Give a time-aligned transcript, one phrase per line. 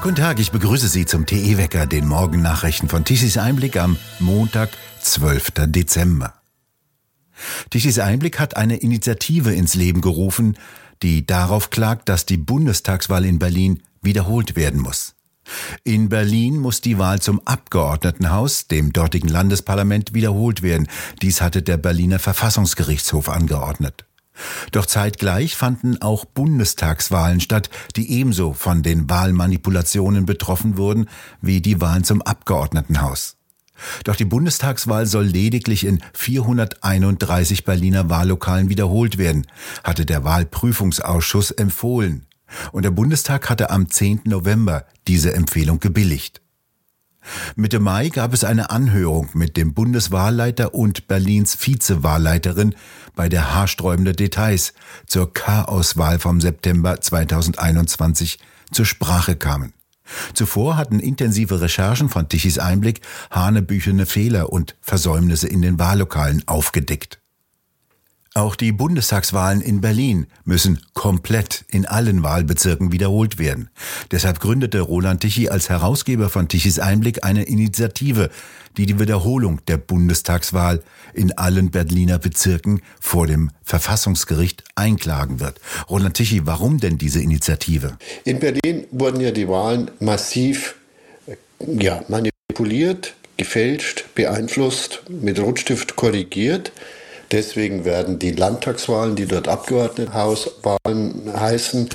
[0.00, 5.52] Guten Tag, ich begrüße Sie zum TE-Wecker, den Morgennachrichten von Tichys Einblick am Montag, 12.
[5.66, 6.34] Dezember.
[7.70, 10.56] Tichys Einblick hat eine Initiative ins Leben gerufen,
[11.02, 15.16] die darauf klagt, dass die Bundestagswahl in Berlin wiederholt werden muss.
[15.82, 20.86] In Berlin muss die Wahl zum Abgeordnetenhaus, dem dortigen Landesparlament, wiederholt werden.
[21.22, 24.07] Dies hatte der Berliner Verfassungsgerichtshof angeordnet.
[24.72, 31.08] Doch zeitgleich fanden auch Bundestagswahlen statt, die ebenso von den Wahlmanipulationen betroffen wurden
[31.40, 33.36] wie die Wahlen zum Abgeordnetenhaus.
[34.04, 39.46] Doch die Bundestagswahl soll lediglich in 431 Berliner Wahllokalen wiederholt werden,
[39.84, 42.26] hatte der Wahlprüfungsausschuss empfohlen.
[42.72, 44.22] Und der Bundestag hatte am 10.
[44.24, 46.40] November diese Empfehlung gebilligt.
[47.56, 52.74] Mitte Mai gab es eine Anhörung mit dem Bundeswahlleiter und Berlins Vizewahlleiterin,
[53.14, 54.74] bei der haarsträubende Details
[55.06, 58.38] zur Chaoswahl vom September 2021
[58.70, 59.72] zur Sprache kamen.
[60.34, 63.00] Zuvor hatten intensive Recherchen von Tichys Einblick
[63.30, 67.17] hanebüchene Fehler und Versäumnisse in den Wahllokalen aufgedeckt.
[68.38, 73.68] Auch die Bundestagswahlen in Berlin müssen komplett in allen Wahlbezirken wiederholt werden.
[74.12, 78.30] Deshalb gründete Roland Tichy als Herausgeber von Tichys Einblick eine Initiative,
[78.76, 85.60] die die Wiederholung der Bundestagswahl in allen Berliner Bezirken vor dem Verfassungsgericht einklagen wird.
[85.90, 87.98] Roland Tichy, warum denn diese Initiative?
[88.22, 90.76] In Berlin wurden ja die Wahlen massiv
[91.66, 96.70] ja, manipuliert, gefälscht, beeinflusst, mit Rotstift korrigiert.
[97.30, 101.90] Deswegen werden die Landtagswahlen, die dort Abgeordnetenhauswahlen heißen,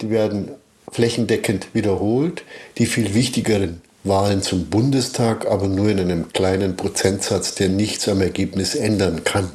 [0.00, 0.50] die werden
[0.90, 2.42] flächendeckend wiederholt.
[2.78, 8.20] Die viel wichtigeren Wahlen zum Bundestag, aber nur in einem kleinen Prozentsatz, der nichts am
[8.20, 9.50] Ergebnis ändern kann.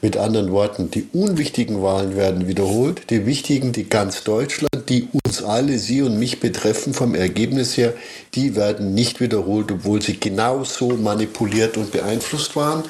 [0.00, 5.42] Mit anderen Worten, die unwichtigen Wahlen werden wiederholt, die wichtigen, die ganz Deutschland, die uns
[5.42, 7.94] alle, Sie und mich betreffen vom Ergebnis her,
[8.36, 12.84] die werden nicht wiederholt, obwohl sie genauso manipuliert und beeinflusst waren.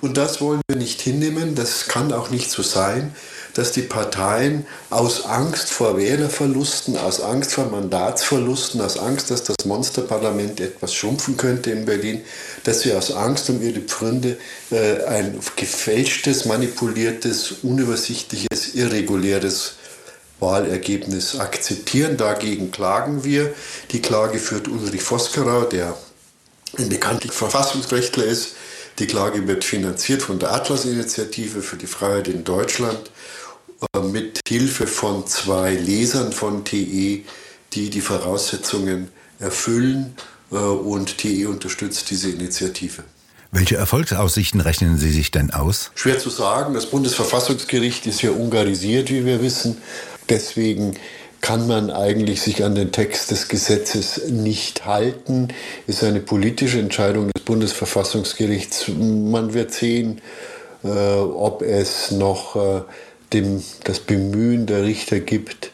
[0.00, 1.54] Und das wollen wir nicht hinnehmen.
[1.54, 3.14] Das kann auch nicht so sein,
[3.54, 9.56] dass die Parteien aus Angst vor Wählerverlusten, aus Angst vor Mandatsverlusten, aus Angst, dass das
[9.64, 12.22] Monsterparlament etwas schrumpfen könnte in Berlin,
[12.64, 14.38] dass sie aus Angst um ihre Pfründe
[14.70, 19.74] äh, ein gefälschtes, manipuliertes, unübersichtliches, irreguläres
[20.38, 22.16] Wahlergebnis akzeptieren.
[22.16, 23.52] Dagegen klagen wir.
[23.90, 25.96] Die Klage führt Ulrich Voskerau, der
[26.78, 28.54] ein bekannter Verfassungsrechtler ist,
[29.00, 33.10] die Klage wird finanziert von der Atlas-Initiative für die Freiheit in Deutschland
[33.94, 37.24] äh, mit Hilfe von zwei Lesern von TE,
[37.72, 40.14] die die Voraussetzungen erfüllen
[40.52, 43.02] äh, und TE unterstützt diese Initiative.
[43.52, 45.90] Welche Erfolgsaussichten rechnen Sie sich denn aus?
[45.94, 46.74] Schwer zu sagen.
[46.74, 49.78] Das Bundesverfassungsgericht ist ja ungarisiert, wie wir wissen.
[50.28, 50.96] Deswegen
[51.40, 55.48] kann man eigentlich sich an den Text des Gesetzes nicht halten.
[55.86, 58.88] Ist eine politische Entscheidung des Bundesverfassungsgerichts.
[58.88, 60.20] Man wird sehen,
[60.84, 62.82] äh, ob es noch äh,
[63.32, 65.72] dem, das Bemühen der Richter gibt,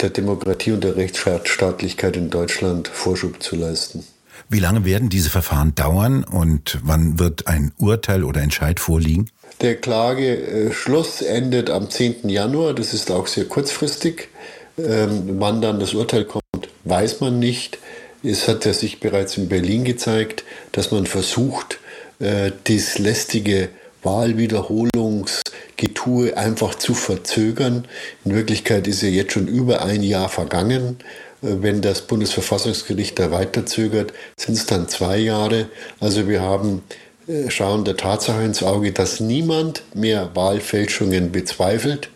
[0.00, 4.04] der Demokratie und der Rechtsstaatlichkeit in Deutschland Vorschub zu leisten.
[4.48, 9.30] Wie lange werden diese Verfahren dauern und wann wird ein Urteil oder Entscheid vorliegen?
[9.60, 12.28] Der Klageschluss endet am 10.
[12.28, 14.28] Januar, das ist auch sehr kurzfristig.
[14.78, 17.78] Ähm, wann dann das Urteil kommt, weiß man nicht.
[18.22, 21.78] Es hat ja sich bereits in Berlin gezeigt, dass man versucht,
[22.20, 23.68] äh, das lästige
[24.02, 27.86] Wahlwiederholungsgetue einfach zu verzögern.
[28.24, 30.98] In Wirklichkeit ist ja jetzt schon über ein Jahr vergangen.
[31.42, 35.68] Äh, wenn das Bundesverfassungsgericht da weiter zögert, sind es dann zwei Jahre.
[36.00, 36.82] Also wir haben
[37.28, 42.10] äh, schauen der Tatsache ins Auge, dass niemand mehr Wahlfälschungen bezweifelt.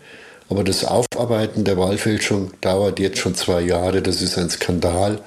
[0.52, 4.02] Aber das Aufarbeiten der Wahlfälschung dauert jetzt schon zwei Jahre.
[4.02, 5.18] Das ist ein Skandal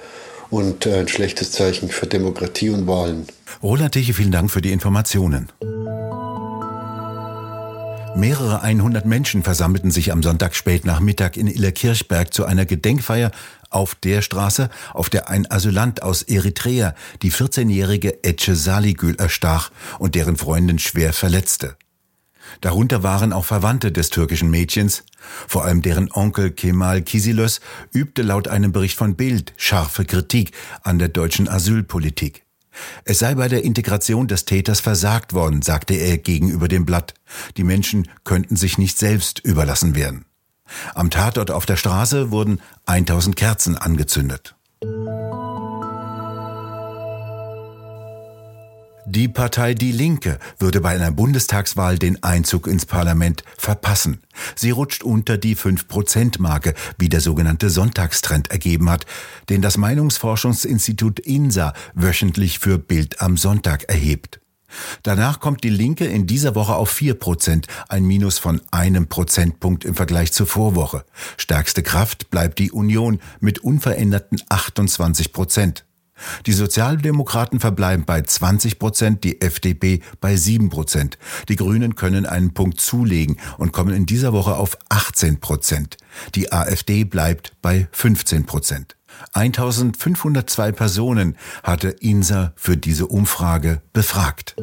[0.51, 3.25] und ein schlechtes Zeichen für Demokratie und Wahlen.
[3.63, 5.51] Roland Tichy, vielen Dank für die Informationen.
[8.15, 13.31] Mehrere einhundert Menschen versammelten sich am Sonntag spät nach Mittag in Illerkirchberg zu einer Gedenkfeier
[13.71, 16.93] auf der Straße, auf der ein Asylant aus Eritrea
[17.23, 21.77] die 14-jährige Etche Saligül erstach und deren Freundin schwer verletzte.
[22.61, 25.03] Darunter waren auch Verwandte des türkischen Mädchens.
[25.47, 27.61] Vor allem deren Onkel Kemal Kisilös
[27.93, 30.51] übte laut einem Bericht von Bild scharfe Kritik
[30.83, 32.45] an der deutschen Asylpolitik.
[33.05, 37.13] Es sei bei der Integration des Täters versagt worden, sagte er gegenüber dem Blatt.
[37.57, 40.25] Die Menschen könnten sich nicht selbst überlassen werden.
[40.93, 44.55] Am Tatort auf der Straße wurden 1000 Kerzen angezündet.
[49.07, 54.23] Die Partei Die Linke würde bei einer Bundestagswahl den Einzug ins Parlament verpassen.
[54.55, 59.05] Sie rutscht unter die 5-Prozent-Marke, wie der sogenannte Sonntagstrend ergeben hat,
[59.47, 64.39] den das Meinungsforschungsinstitut INSA wöchentlich für Bild am Sonntag erhebt.
[65.03, 69.85] Danach kommt die Linke in dieser Woche auf 4 Prozent, ein Minus von einem Prozentpunkt
[69.85, 71.05] im Vergleich zur Vorwoche.
[71.37, 75.85] Stärkste Kraft bleibt die Union mit unveränderten 28 Prozent.
[76.45, 81.17] Die Sozialdemokraten verbleiben bei 20 Prozent, die FDP bei 7 Prozent.
[81.49, 85.97] Die Grünen können einen Punkt zulegen und kommen in dieser Woche auf 18 Prozent.
[86.35, 88.95] Die AfD bleibt bei 15 Prozent.
[89.33, 94.55] 1502 Personen hatte INSA für diese Umfrage befragt.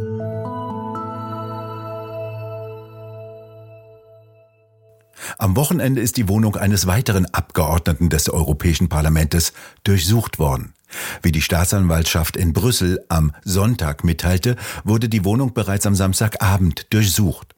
[5.38, 9.52] Am Wochenende ist die Wohnung eines weiteren Abgeordneten des Europäischen Parlaments
[9.84, 10.74] durchsucht worden.
[11.22, 17.54] Wie die Staatsanwaltschaft in Brüssel am Sonntag mitteilte, wurde die Wohnung bereits am Samstagabend durchsucht.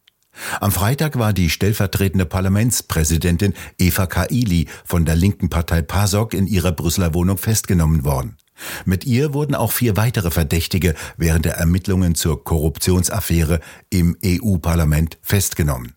[0.61, 6.73] Am Freitag war die stellvertretende Parlamentspräsidentin Eva Kaili von der linken Partei PASOK in ihrer
[6.73, 8.37] Brüsseler Wohnung festgenommen worden.
[8.85, 13.61] Mit ihr wurden auch vier weitere Verdächtige während der Ermittlungen zur Korruptionsaffäre
[13.91, 15.95] im EU-Parlament festgenommen.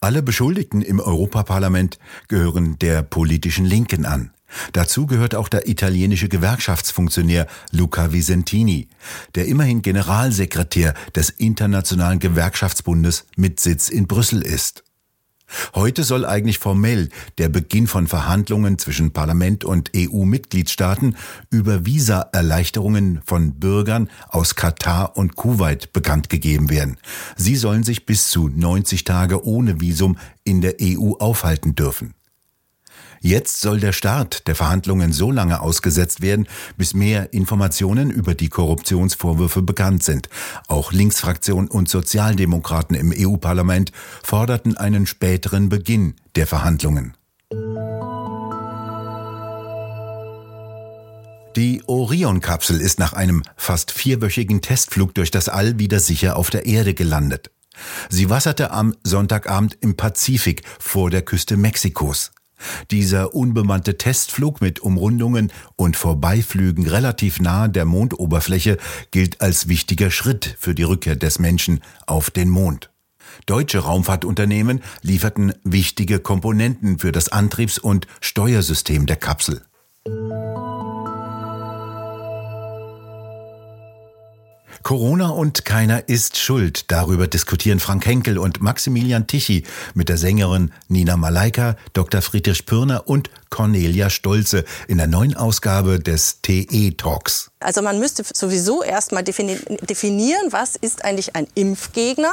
[0.00, 1.98] Alle Beschuldigten im Europaparlament
[2.28, 4.30] gehören der politischen Linken an.
[4.72, 8.88] Dazu gehört auch der italienische Gewerkschaftsfunktionär Luca Vicentini,
[9.34, 14.84] der immerhin Generalsekretär des Internationalen Gewerkschaftsbundes mit Sitz in Brüssel ist.
[15.74, 21.16] Heute soll eigentlich formell der Beginn von Verhandlungen zwischen Parlament und EU-Mitgliedstaaten
[21.50, 26.96] über Visa-Erleichterungen von Bürgern aus Katar und Kuwait bekannt gegeben werden.
[27.36, 32.14] Sie sollen sich bis zu 90 Tage ohne Visum in der EU aufhalten dürfen.
[33.26, 38.50] Jetzt soll der Start der Verhandlungen so lange ausgesetzt werden, bis mehr Informationen über die
[38.50, 40.28] Korruptionsvorwürfe bekannt sind.
[40.68, 43.92] Auch Linksfraktion und Sozialdemokraten im EU-Parlament
[44.22, 47.16] forderten einen späteren Beginn der Verhandlungen.
[51.56, 56.66] Die Orion-Kapsel ist nach einem fast vierwöchigen Testflug durch das All wieder sicher auf der
[56.66, 57.50] Erde gelandet.
[58.10, 62.30] Sie wasserte am Sonntagabend im Pazifik vor der Küste Mexikos.
[62.90, 68.78] Dieser unbemannte Testflug mit Umrundungen und Vorbeiflügen relativ nahe der Mondoberfläche
[69.10, 72.90] gilt als wichtiger Schritt für die Rückkehr des Menschen auf den Mond.
[73.46, 79.62] Deutsche Raumfahrtunternehmen lieferten wichtige Komponenten für das Antriebs- und Steuersystem der Kapsel.
[84.84, 86.92] Corona und keiner ist schuld.
[86.92, 89.64] Darüber diskutieren Frank Henkel und Maximilian Tichy
[89.94, 92.20] mit der Sängerin Nina Malaika, Dr.
[92.20, 97.52] Friedrich Pürner und Cornelia Stolze in der neuen Ausgabe des TE Talks.
[97.60, 102.32] Also man müsste sowieso erstmal definieren, was ist eigentlich ein Impfgegner.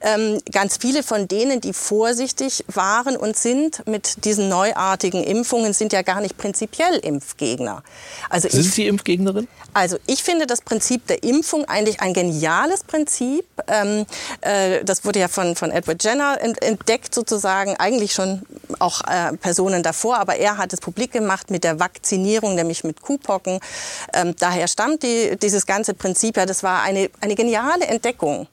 [0.00, 5.92] Ähm, ganz viele von denen, die vorsichtig waren und sind mit diesen neuartigen Impfungen, sind
[5.92, 7.82] ja gar nicht prinzipiell Impfgegner.
[8.30, 9.48] Also sind ich, Sie Impfgegnerin?
[9.74, 13.44] Also ich finde das Prinzip der Impfung eigentlich ein geniales Prinzip.
[13.70, 14.06] Ähm,
[14.40, 18.42] äh, das wurde ja von, von Edward Jenner entdeckt sozusagen, eigentlich schon
[18.78, 23.00] auch äh, Personen davor, aber er hat es publik gemacht mit der Vakzinierung, nämlich mit
[23.00, 23.60] Kuhpocken.
[24.14, 28.46] Ähm, daher stammt die, dieses ganze Prinzip ja, das war eine, eine geniale Entdeckung.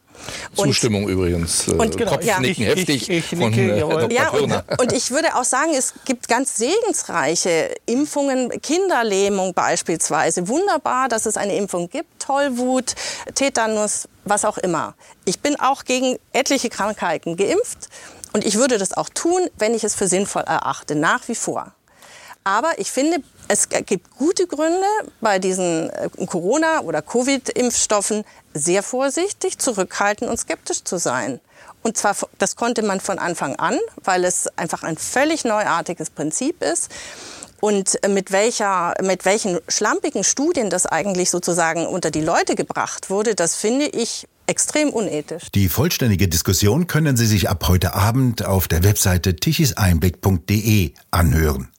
[0.56, 1.68] Zustimmung und, übrigens.
[1.68, 2.69] Äh, und genau, Kopfnicken ja.
[2.72, 4.12] heftig ich, ich, von äh, Dr.
[4.12, 10.47] Ja, und, und, ich würde auch sagen, es gibt ganz segensreiche Impfungen, Kinderlähmung beispielsweise.
[10.47, 12.95] Wunderbar, dass es eine Impfung gibt, Tollwut,
[13.36, 14.96] Tetanus, was auch immer.
[15.26, 17.90] Ich bin auch gegen etliche Krankheiten geimpft
[18.34, 21.74] und ich würde das auch tun, wenn ich es für sinnvoll erachte, nach wie vor.
[22.44, 23.18] Aber ich finde,
[23.50, 24.86] es gibt gute Gründe,
[25.19, 31.42] bei diesen äh, Corona- oder Covid-Impfstoffen sehr vorsichtig, zurückhaltend und skeptisch zu sein.
[31.84, 36.62] Und zwar, das konnte man von Anfang an, weil es einfach ein völlig neuartiges Prinzip
[36.62, 36.90] ist.
[37.59, 43.09] Und äh, mit, welcher, mit welchen schlampigen Studien das eigentlich sozusagen unter die Leute gebracht
[43.09, 45.52] wurde, das finde ich extrem unethisch.
[45.54, 51.69] Die vollständige Diskussion können Sie sich ab heute Abend auf der Webseite tichiseinblick.de anhören.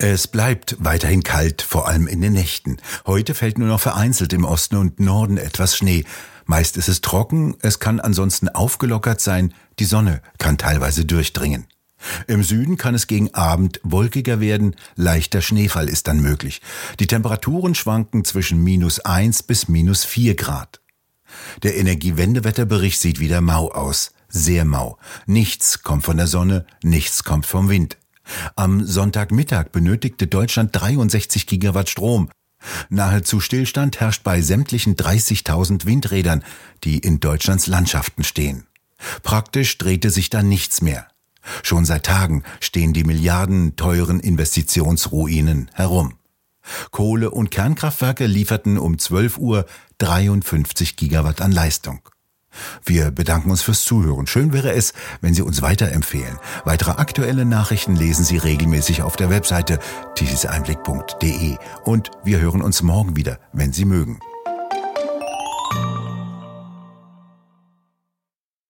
[0.00, 2.76] Es bleibt weiterhin kalt, vor allem in den Nächten.
[3.04, 6.04] Heute fällt nur noch vereinzelt im Osten und Norden etwas Schnee.
[6.46, 11.66] Meist ist es trocken, es kann ansonsten aufgelockert sein, die Sonne kann teilweise durchdringen.
[12.26, 16.60] Im Süden kann es gegen Abend wolkiger werden, leichter Schneefall ist dann möglich.
[17.00, 20.80] Die Temperaturen schwanken zwischen minus eins bis minus vier Grad.
[21.62, 24.98] Der Energiewendewetterbericht sieht wieder mau aus, sehr mau.
[25.26, 27.98] Nichts kommt von der Sonne, nichts kommt vom Wind.
[28.56, 32.30] Am Sonntagmittag benötigte Deutschland 63 Gigawatt Strom.
[32.90, 36.44] Nahezu Stillstand herrscht bei sämtlichen 30.000 Windrädern,
[36.84, 38.67] die in Deutschlands Landschaften stehen.
[39.22, 41.06] Praktisch drehte sich da nichts mehr.
[41.62, 46.14] Schon seit Tagen stehen die milliardenteuren Investitionsruinen herum.
[46.90, 49.66] Kohle- und Kernkraftwerke lieferten um 12 Uhr
[49.98, 52.00] 53 Gigawatt an Leistung.
[52.84, 54.26] Wir bedanken uns fürs Zuhören.
[54.26, 56.38] Schön wäre es, wenn Sie uns weiterempfehlen.
[56.64, 59.78] Weitere aktuelle Nachrichten lesen Sie regelmäßig auf der Webseite
[60.14, 64.18] tisiseinblick.de und wir hören uns morgen wieder, wenn Sie mögen.